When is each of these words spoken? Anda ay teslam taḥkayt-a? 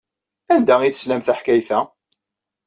Anda 0.53 0.75
ay 0.81 0.91
teslam 0.91 1.21
taḥkayt-a? 1.23 1.79